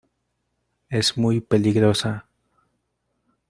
¡es 0.89 1.15
muy 1.15 1.41
peligrosa! 1.41 2.25